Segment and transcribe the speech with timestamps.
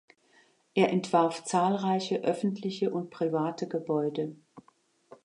[0.73, 4.35] Er entwarf zahlreiche öffentliche und private Gebäude.